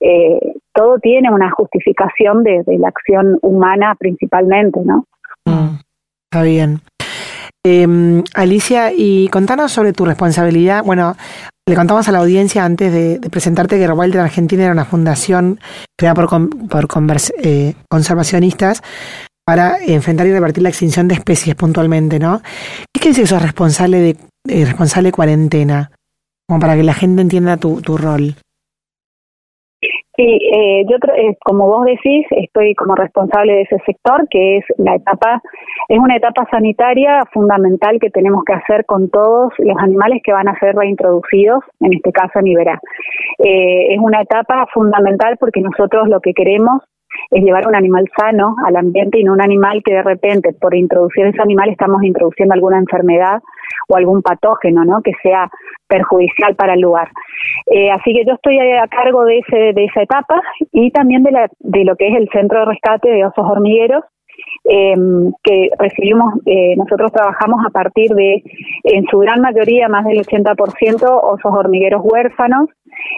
Eh, 0.00 0.54
todo 0.72 0.98
tiene 1.00 1.30
una 1.30 1.50
justificación 1.50 2.44
de, 2.44 2.62
la 2.78 2.88
acción 2.88 3.38
humana 3.42 3.96
principalmente, 3.98 4.80
¿no? 4.84 5.04
Mm, 5.44 5.80
está 6.30 6.44
bien. 6.44 6.78
Eh, 7.70 8.22
Alicia, 8.32 8.92
y 8.96 9.28
contanos 9.28 9.72
sobre 9.72 9.92
tu 9.92 10.06
responsabilidad. 10.06 10.82
Bueno, 10.82 11.18
le 11.68 11.74
contamos 11.74 12.08
a 12.08 12.12
la 12.12 12.20
audiencia 12.20 12.64
antes 12.64 12.90
de, 12.90 13.20
presentarte 13.28 13.76
que 13.76 13.86
Rewilder 13.86 14.22
Argentina 14.22 14.64
era 14.64 14.72
una 14.72 14.86
fundación 14.86 15.60
creada 15.98 16.14
por, 16.14 16.48
por 16.48 16.88
eh, 17.42 17.74
conservacionistas 17.90 18.82
para 19.44 19.84
enfrentar 19.84 20.26
y 20.26 20.32
revertir 20.32 20.62
la 20.62 20.70
extinción 20.70 21.08
de 21.08 21.16
especies 21.16 21.54
puntualmente, 21.56 22.18
¿no? 22.18 22.40
¿Qué 22.90 23.00
quiere 23.00 23.10
decir 23.10 23.24
que 23.24 23.28
sos 23.28 23.42
responsable 23.42 23.98
de 23.98 24.16
eh, 24.48 24.64
responsable 24.64 25.12
cuarentena? 25.12 25.90
Como 26.48 26.60
para 26.60 26.74
que 26.74 26.84
la 26.84 26.94
gente 26.94 27.20
entienda 27.20 27.58
tu 27.58 27.98
rol. 27.98 28.34
Sí, 30.18 30.40
eh, 30.52 30.84
yo 30.90 30.96
eh, 31.14 31.36
como 31.44 31.68
vos 31.68 31.84
decís, 31.84 32.26
estoy 32.30 32.74
como 32.74 32.96
responsable 32.96 33.52
de 33.52 33.62
ese 33.62 33.78
sector, 33.86 34.26
que 34.28 34.56
es 34.56 34.64
la 34.76 34.96
etapa, 34.96 35.40
es 35.88 35.96
una 35.96 36.16
etapa 36.16 36.44
sanitaria 36.50 37.22
fundamental 37.32 38.00
que 38.00 38.10
tenemos 38.10 38.42
que 38.44 38.52
hacer 38.52 38.84
con 38.84 39.10
todos 39.10 39.52
los 39.58 39.76
animales 39.78 40.20
que 40.24 40.32
van 40.32 40.48
a 40.48 40.58
ser 40.58 40.74
reintroducidos, 40.74 41.62
en 41.78 41.92
este 41.92 42.10
caso 42.10 42.40
en 42.40 42.48
Iberá. 42.48 42.80
Eh, 43.38 43.94
es 43.94 44.00
una 44.00 44.22
etapa 44.22 44.66
fundamental 44.74 45.36
porque 45.38 45.60
nosotros 45.60 46.08
lo 46.08 46.18
que 46.18 46.34
queremos 46.34 46.82
es 47.30 47.42
llevar 47.42 47.66
un 47.66 47.74
animal 47.74 48.04
sano 48.16 48.54
al 48.64 48.76
ambiente 48.76 49.18
y 49.18 49.24
no 49.24 49.32
un 49.32 49.42
animal 49.42 49.82
que 49.84 49.94
de 49.94 50.02
repente 50.02 50.52
por 50.60 50.74
introducir 50.74 51.26
ese 51.26 51.42
animal 51.42 51.70
estamos 51.70 52.02
introduciendo 52.02 52.54
alguna 52.54 52.78
enfermedad 52.78 53.40
o 53.88 53.96
algún 53.96 54.22
patógeno, 54.22 54.84
¿no? 54.84 55.02
Que 55.02 55.12
sea 55.22 55.50
perjudicial 55.86 56.54
para 56.54 56.74
el 56.74 56.80
lugar. 56.80 57.08
Eh, 57.66 57.90
así 57.90 58.12
que 58.12 58.24
yo 58.24 58.34
estoy 58.34 58.58
a 58.58 58.86
cargo 58.88 59.24
de 59.24 59.38
ese 59.38 59.72
de 59.72 59.84
esa 59.84 60.02
etapa 60.02 60.40
y 60.72 60.90
también 60.90 61.22
de 61.22 61.32
la 61.32 61.48
de 61.60 61.84
lo 61.84 61.96
que 61.96 62.08
es 62.08 62.16
el 62.16 62.28
centro 62.30 62.60
de 62.60 62.66
rescate 62.66 63.08
de 63.10 63.24
osos 63.24 63.46
hormigueros 63.48 64.04
eh, 64.68 64.94
que 65.42 65.70
recibimos, 65.78 66.34
eh, 66.46 66.76
nosotros 66.76 67.12
trabajamos 67.12 67.64
a 67.66 67.70
partir 67.70 68.10
de, 68.10 68.42
en 68.84 69.06
su 69.10 69.18
gran 69.18 69.40
mayoría, 69.40 69.88
más 69.88 70.04
del 70.04 70.18
80%, 70.18 71.02
osos 71.04 71.52
hormigueros 71.52 72.02
huérfanos, 72.04 72.68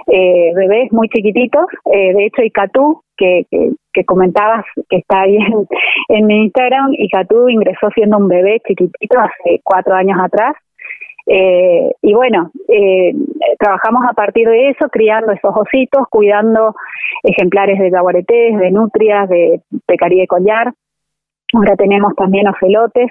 eh, 0.06 0.52
bebés 0.54 0.92
muy 0.92 1.08
chiquititos. 1.08 1.66
Eh, 1.92 2.14
de 2.14 2.26
hecho, 2.26 2.42
Icatú, 2.42 3.02
que, 3.16 3.46
que, 3.50 3.70
que, 3.92 4.04
comentabas 4.04 4.64
que 4.88 4.96
está 4.96 5.22
ahí 5.22 5.36
en, 5.36 5.66
en 6.08 6.26
mi 6.26 6.44
Instagram, 6.44 6.92
Icatú 6.92 7.48
ingresó 7.48 7.88
siendo 7.94 8.18
un 8.18 8.28
bebé 8.28 8.60
chiquitito 8.66 9.18
hace 9.18 9.60
cuatro 9.64 9.94
años 9.94 10.18
atrás. 10.22 10.54
Eh, 11.26 11.92
y 12.02 12.14
bueno, 12.14 12.50
eh, 12.68 13.12
trabajamos 13.58 14.02
a 14.08 14.14
partir 14.14 14.48
de 14.48 14.70
eso, 14.70 14.88
criando 14.88 15.32
esos 15.32 15.54
ositos, 15.54 16.08
cuidando 16.10 16.74
ejemplares 17.22 17.78
de 17.78 17.90
jaguaretés, 17.90 18.58
de 18.58 18.70
nutrias, 18.70 19.28
de 19.28 19.60
pecarí 19.86 20.18
de 20.18 20.26
collar. 20.26 20.72
Ahora 21.52 21.74
tenemos 21.76 22.14
también 22.14 22.46
ocelotes, 22.48 23.10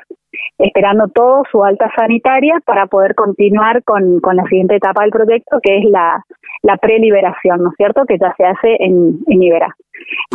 esperando 0.58 1.08
todo 1.08 1.44
su 1.52 1.64
alta 1.64 1.92
sanitaria 1.96 2.62
para 2.66 2.88
poder 2.88 3.16
continuar 3.16 3.84
con, 3.84 4.20
con 4.22 4.36
la 4.36 4.44
siguiente 4.46 4.76
etapa 4.76 5.02
del 5.02 5.12
proyecto, 5.12 5.60
que 5.62 5.80
es 5.80 5.86
la, 5.86 6.24
la 6.64 6.78
preliberación, 6.78 7.64
¿no 7.64 7.70
es 7.70 7.76
cierto?, 7.78 8.06
que 8.06 8.18
ya 8.18 8.34
se 8.38 8.46
hace 8.46 8.78
en, 8.80 9.20
en 9.28 9.44
Ibera. 9.44 9.76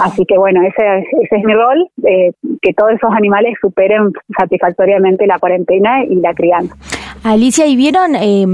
Así 0.03 0.25
que 0.27 0.37
bueno, 0.37 0.61
ese, 0.63 0.99
ese 1.23 1.37
es 1.37 1.45
mi 1.45 1.55
rol, 1.55 1.89
eh, 2.07 2.33
que 2.61 2.75
todos 2.75 2.93
esos 2.93 3.11
animales 3.13 3.55
superen 3.61 4.13
satisfactoriamente 4.39 5.27
la 5.27 5.39
cuarentena 5.39 6.05
y 6.05 6.17
la 6.17 6.35
crianza. 6.35 6.75
Alicia, 7.25 7.67
¿y 7.67 7.75
vieron 7.75 8.15
eh, 8.17 8.45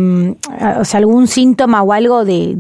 o 0.78 0.85
sea, 0.85 0.99
algún 0.99 1.26
síntoma 1.26 1.83
o 1.83 1.92
algo 1.92 2.25
de 2.25 2.54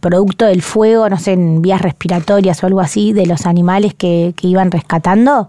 producto 0.00 0.44
del 0.44 0.60
fuego, 0.60 1.08
no 1.08 1.16
sé, 1.16 1.32
en 1.32 1.62
vías 1.62 1.80
respiratorias 1.80 2.62
o 2.62 2.66
algo 2.66 2.80
así, 2.80 3.14
de 3.14 3.26
los 3.26 3.46
animales 3.46 3.94
que, 3.94 4.32
que 4.38 4.48
iban 4.48 4.70
rescatando? 4.70 5.48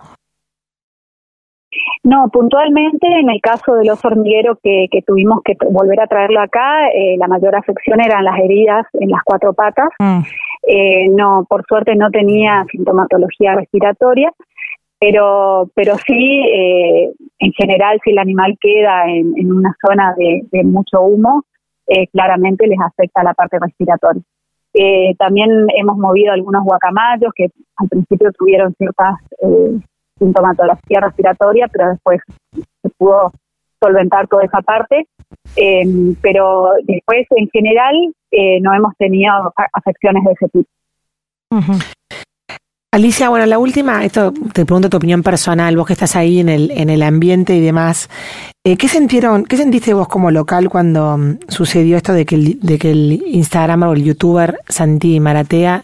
No, 2.08 2.30
puntualmente 2.30 3.06
en 3.06 3.30
el 3.30 3.42
caso 3.42 3.76
del 3.76 3.90
oso 3.90 4.08
hormiguero 4.08 4.58
que, 4.64 4.88
que 4.90 5.02
tuvimos 5.02 5.42
que 5.44 5.56
volver 5.70 6.00
a 6.00 6.08
traerlo 6.08 6.40
acá, 6.40 6.88
eh, 6.88 7.18
la 7.18 7.28
mayor 7.28 7.54
afección 7.54 8.00
eran 8.00 8.24
las 8.24 8.40
heridas 8.40 8.86
en 8.94 9.10
las 9.10 9.22
cuatro 9.26 9.52
patas. 9.54 9.90
Mm. 10.00 10.20
Eh, 10.70 11.10
no, 11.10 11.46
por 11.50 11.66
suerte 11.68 11.98
no 11.98 12.10
tenía 12.10 12.66
sintomatología 12.72 13.56
respiratoria, 13.56 14.32
pero, 14.98 15.70
pero 15.76 15.98
sí, 15.98 16.46
eh, 16.46 17.12
en 17.40 17.52
general, 17.52 18.00
si 18.02 18.12
el 18.12 18.20
animal 18.20 18.58
queda 18.62 19.10
en, 19.10 19.34
en 19.36 19.52
una 19.52 19.76
zona 19.86 20.16
de, 20.18 20.44
de 20.50 20.64
mucho 20.64 21.02
humo, 21.02 21.44
eh, 21.88 22.08
claramente 22.08 22.68
les 22.68 22.80
afecta 22.80 23.22
la 23.22 23.34
parte 23.34 23.60
respiratoria. 23.60 24.22
Eh, 24.74 25.14
también 25.18 25.50
hemos 25.76 25.98
movido 25.98 26.32
algunos 26.32 26.64
guacamayos 26.64 27.34
que 27.36 27.50
al 27.76 27.90
principio 27.90 28.32
tuvieron 28.32 28.74
ciertas 28.76 29.16
sintomatología 30.18 31.02
respiratoria, 31.02 31.68
pero 31.68 31.90
después 31.90 32.22
se 32.54 32.90
pudo 32.98 33.32
solventar 33.82 34.28
toda 34.28 34.44
esa 34.44 34.62
parte. 34.62 35.08
Eh, 35.56 36.16
pero 36.22 36.70
después, 36.84 37.26
en 37.32 37.50
general, 37.50 37.96
eh, 38.32 38.60
no 38.62 38.74
hemos 38.74 38.96
tenido 38.98 39.32
afecciones 39.74 40.24
de 40.24 40.32
ese 40.32 40.50
tipo. 40.50 40.70
Alicia, 42.94 43.30
bueno, 43.30 43.46
la 43.46 43.60
última, 43.60 44.04
esto 44.06 44.34
te 44.54 44.66
pregunto 44.66 44.90
tu 44.90 44.98
opinión 44.98 45.22
personal, 45.22 45.76
vos 45.76 45.86
que 45.86 45.94
estás 45.94 46.16
ahí 46.16 46.40
en 46.40 46.50
el, 46.50 46.72
en 46.72 46.90
el 46.90 47.04
ambiente 47.04 47.56
y 47.56 47.60
demás, 47.60 48.10
eh, 48.66 48.78
¿qué 48.78 48.88
sintieron, 48.88 49.44
qué 49.44 49.58
sentiste 49.58 49.94
vos 49.94 50.08
como 50.08 50.32
local 50.32 50.70
cuando 50.70 51.16
um, 51.16 51.38
sucedió 51.50 51.98
esto 51.98 52.14
de 52.14 52.26
que, 52.26 52.36
el, 52.36 52.60
de 52.62 52.80
que 52.80 52.92
el 52.92 53.24
Instagram 53.28 53.84
o 53.84 53.94
el 53.94 54.04
youtuber 54.04 54.60
Santi 54.68 55.20
Maratea 55.20 55.84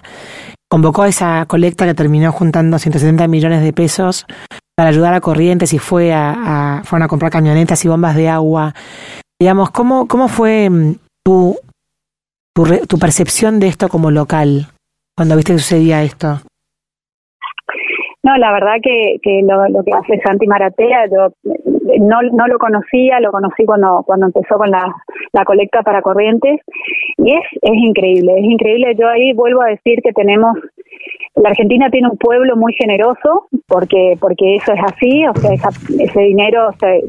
convocó 0.73 1.05
esa 1.05 1.45
colecta 1.45 1.85
que 1.85 1.93
terminó 1.93 2.31
juntando 2.31 2.79
170 2.79 3.27
millones 3.27 3.61
de 3.61 3.73
pesos 3.73 4.25
para 4.75 4.89
ayudar 4.89 5.13
a 5.13 5.21
Corrientes 5.21 5.71
y 5.71 5.77
fue 5.77 6.11
a, 6.11 6.79
a, 6.79 6.83
fueron 6.83 7.05
a 7.05 7.07
comprar 7.07 7.31
camionetas 7.31 7.85
y 7.85 7.89
bombas 7.89 8.15
de 8.15 8.27
agua. 8.27 8.73
Digamos, 9.39 9.69
¿cómo, 9.69 10.07
cómo 10.07 10.27
fue 10.27 10.71
mm, 10.71 10.95
tu, 11.23 11.57
tu, 12.55 12.63
tu 12.87 12.97
percepción 12.97 13.59
de 13.59 13.67
esto 13.67 13.87
como 13.87 14.09
local 14.09 14.65
cuando 15.15 15.35
viste 15.35 15.53
que 15.53 15.59
sucedía 15.59 16.01
esto? 16.01 16.39
No, 18.23 18.35
la 18.37 18.51
verdad 18.51 18.77
que, 18.81 19.17
que 19.21 19.41
lo, 19.43 19.69
lo, 19.69 19.83
que 19.83 19.91
hace 19.91 20.19
Santi 20.25 20.47
Maratea, 20.47 21.05
yo 21.05 21.33
no, 21.99 22.21
no 22.21 22.47
lo 22.47 22.57
conocía, 22.57 23.19
lo 23.19 23.31
conocí 23.31 23.65
cuando, 23.65 24.03
cuando 24.05 24.27
empezó 24.27 24.57
con 24.57 24.69
la, 24.69 24.93
la 25.31 25.45
colecta 25.45 25.81
para 25.81 26.01
corrientes 26.01 26.61
y 27.17 27.33
es, 27.33 27.43
es 27.61 27.73
increíble, 27.73 28.33
es 28.37 28.45
increíble. 28.45 28.95
Yo 28.97 29.07
ahí 29.07 29.33
vuelvo 29.33 29.61
a 29.61 29.69
decir 29.69 30.01
que 30.01 30.13
tenemos, 30.13 30.57
la 31.35 31.49
Argentina 31.49 31.89
tiene 31.89 32.09
un 32.09 32.17
pueblo 32.17 32.55
muy 32.55 32.73
generoso 32.73 33.47
porque, 33.67 34.15
porque 34.19 34.55
eso 34.55 34.73
es 34.73 34.79
así, 34.83 35.25
o 35.27 35.33
sea, 35.35 35.53
esa, 35.53 35.69
ese 35.99 36.19
dinero 36.21 36.69
se, 36.79 37.03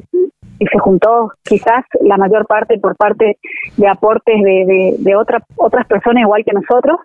se 0.58 0.78
juntó 0.78 1.30
quizás 1.44 1.84
la 2.00 2.16
mayor 2.16 2.46
parte 2.46 2.78
por 2.78 2.96
parte 2.96 3.38
de 3.76 3.88
aportes 3.88 4.42
de, 4.42 4.64
de, 4.66 4.94
de 4.98 5.16
otra, 5.16 5.42
otras 5.56 5.86
personas 5.86 6.22
igual 6.22 6.44
que 6.44 6.52
nosotros 6.52 6.98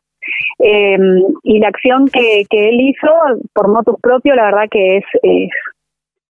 eh, 0.60 0.98
y 1.44 1.60
la 1.60 1.70
acción 1.70 2.08
que, 2.08 2.44
que 2.50 2.70
él 2.70 2.82
hizo 2.82 3.10
por 3.54 3.70
motus 3.70 3.96
propio, 4.02 4.36
la 4.36 4.46
verdad 4.46 4.66
que 4.70 4.98
es, 4.98 5.06
es 5.24 5.50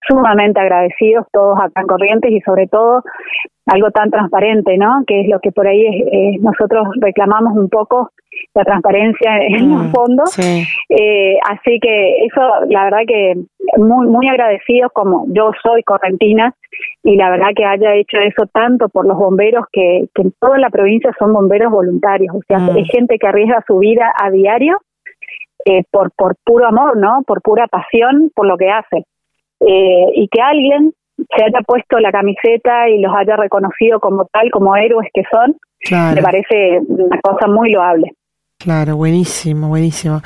sumamente 0.08 0.60
agradecidos 0.60 1.26
todos 1.32 1.60
acá 1.60 1.82
en 1.82 1.88
Corrientes 1.88 2.32
y 2.32 2.42
sobre 2.42 2.68
todo 2.68 3.04
algo 3.66 3.92
tan 3.92 4.10
transparente, 4.10 4.78
¿no? 4.78 5.04
Que 5.06 5.22
es 5.22 5.28
lo 5.28 5.40
que 5.40 5.52
por 5.52 5.68
ahí 5.68 5.86
es, 5.86 5.96
eh, 6.12 6.38
nosotros 6.42 6.88
reclamamos 7.00 7.56
un 7.56 7.70
poco 7.70 8.12
la 8.54 8.64
transparencia 8.64 9.38
en 9.48 9.70
mm, 9.70 9.78
los 9.78 9.92
fondos. 9.92 10.32
Sí. 10.32 10.64
Eh, 10.90 11.38
así 11.48 11.80
que 11.80 12.26
eso, 12.26 12.42
la 12.68 12.86
verdad 12.86 13.00
que 13.08 13.36
muy 13.78 14.08
muy 14.08 14.28
agradecidos 14.28 14.92
como 14.94 15.26
yo 15.30 15.52
soy 15.62 15.84
correntina 15.84 16.54
y 17.04 17.16
la 17.16 17.30
verdad 17.30 17.50
que 17.56 17.66
haya 17.66 17.96
hecho 17.96 18.18
eso 18.18 18.48
tanto 18.52 18.90
por 18.90 19.06
los 19.06 19.18
bomberos 19.18 19.66
que, 19.72 20.06
que 20.16 20.24
en 20.24 20.34
toda 20.40 20.58
la 20.58 20.70
provincia 20.70 21.12
son 21.20 21.34
bomberos 21.34 21.72
voluntarios, 21.72 22.36
o 22.36 22.42
sea, 22.48 22.60
mm. 22.60 22.76
hay 22.76 22.86
gente 22.86 23.18
que 23.20 23.28
arriesga 23.28 23.64
su 23.68 23.78
vida 23.80 24.12
a 24.20 24.32
diario 24.32 24.80
eh, 25.66 25.84
por 25.92 26.12
por 26.16 26.36
puro 26.44 26.68
amor, 26.68 26.98
¿no? 26.98 27.22
Por 27.28 27.42
pura 27.42 27.68
pasión 27.68 28.32
por 28.34 28.48
lo 28.48 28.58
que 28.58 28.70
hace. 28.70 29.04
Eh, 29.60 30.06
y 30.16 30.28
que 30.30 30.42
alguien 30.42 30.94
se 31.18 31.44
haya 31.44 31.60
puesto 31.66 32.00
la 32.00 32.12
camiseta 32.12 32.90
y 32.90 33.02
los 33.02 33.14
haya 33.16 33.36
reconocido 33.36 34.00
como 34.00 34.26
tal, 34.26 34.50
como 34.52 34.76
héroes 34.76 35.10
que 35.14 35.24
son, 35.30 35.56
claro. 35.80 36.16
me 36.16 36.22
parece 36.22 36.80
una 36.88 37.20
cosa 37.22 37.48
muy 37.48 37.72
loable. 37.72 38.14
Claro, 38.58 38.98
buenísimo, 38.98 39.70
buenísimo. 39.70 40.22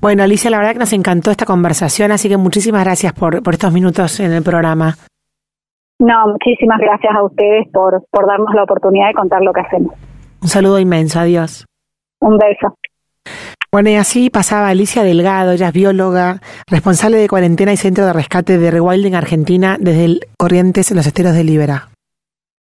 Bueno, 0.00 0.24
Alicia, 0.24 0.50
la 0.50 0.58
verdad 0.58 0.72
que 0.72 0.80
nos 0.80 0.92
encantó 0.92 1.30
esta 1.30 1.46
conversación, 1.46 2.10
así 2.10 2.28
que 2.28 2.36
muchísimas 2.36 2.84
gracias 2.84 3.12
por, 3.12 3.42
por 3.42 3.54
estos 3.54 3.72
minutos 3.72 4.18
en 4.18 4.32
el 4.32 4.42
programa. 4.42 4.94
No, 5.98 6.26
muchísimas 6.26 6.78
gracias 6.78 7.14
a 7.14 7.22
ustedes 7.22 7.68
por, 7.72 8.04
por 8.10 8.26
darnos 8.26 8.52
la 8.54 8.64
oportunidad 8.64 9.08
de 9.08 9.14
contar 9.14 9.42
lo 9.42 9.52
que 9.52 9.60
hacemos. 9.60 9.94
Un 10.42 10.48
saludo 10.48 10.78
inmenso, 10.78 11.20
adiós. 11.20 11.64
Un 12.20 12.36
beso. 12.38 12.76
Bueno, 13.76 13.90
y 13.90 13.96
así 13.96 14.30
pasaba 14.30 14.70
Alicia 14.70 15.02
Delgado, 15.02 15.52
ella 15.52 15.68
es 15.68 15.74
bióloga, 15.74 16.40
responsable 16.66 17.18
de 17.18 17.28
cuarentena 17.28 17.74
y 17.74 17.76
centro 17.76 18.06
de 18.06 18.14
rescate 18.14 18.56
de 18.56 18.70
Rewilding 18.70 19.14
Argentina 19.14 19.76
desde 19.78 20.06
el 20.06 20.26
Corrientes 20.38 20.90
en 20.90 20.96
los 20.96 21.06
esteros 21.06 21.34
de 21.34 21.44
Libera. 21.44 21.90